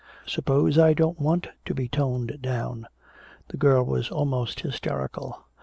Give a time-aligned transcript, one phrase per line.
[0.25, 2.87] "Suppose I don't want to be toned down!"
[3.49, 5.45] The girl was almost hysterical.